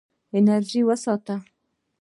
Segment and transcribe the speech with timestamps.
[0.37, 1.35] انرژي وساته.